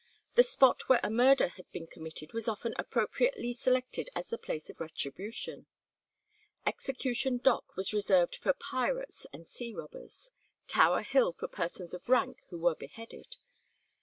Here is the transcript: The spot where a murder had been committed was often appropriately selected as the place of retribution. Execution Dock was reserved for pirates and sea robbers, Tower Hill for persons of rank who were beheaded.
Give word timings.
The 0.33 0.41
spot 0.41 0.89
where 0.89 0.99
a 1.03 1.11
murder 1.11 1.49
had 1.49 1.71
been 1.71 1.85
committed 1.85 2.33
was 2.33 2.47
often 2.47 2.73
appropriately 2.79 3.53
selected 3.53 4.09
as 4.15 4.29
the 4.29 4.37
place 4.39 4.67
of 4.67 4.79
retribution. 4.79 5.67
Execution 6.65 7.37
Dock 7.37 7.75
was 7.75 7.93
reserved 7.93 8.37
for 8.37 8.53
pirates 8.53 9.27
and 9.31 9.45
sea 9.45 9.75
robbers, 9.75 10.31
Tower 10.67 11.03
Hill 11.03 11.33
for 11.33 11.47
persons 11.47 11.93
of 11.93 12.09
rank 12.09 12.39
who 12.49 12.57
were 12.57 12.73
beheaded. 12.75 13.37